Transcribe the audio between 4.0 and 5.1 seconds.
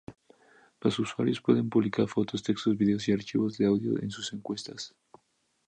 en sus cuentas.